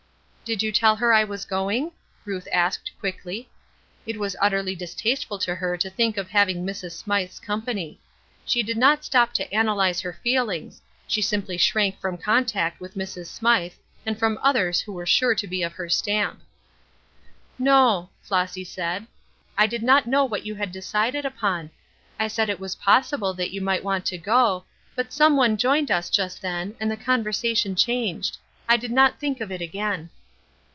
[0.43, 1.93] "Did you tell her I was going?"
[2.25, 3.47] Ruth asked, quickly.
[4.05, 6.91] It was utterly distasteful to her to think of having Mrs.
[6.91, 8.01] Smythe's company.
[8.45, 13.27] She did not stop to analyze her feelings; she simply shrank from contact with Mrs.
[13.27, 13.75] Smythe
[14.05, 16.41] and from others who were sure to be of her stamp.
[17.57, 19.07] "No," Flossy said,
[19.57, 21.71] "I did not know what you had decided upon;
[22.19, 24.65] I said it was possible that you might want to go,
[24.97, 28.35] but some one joined us just then and the conversation changed:
[28.67, 30.09] I did not think of it again."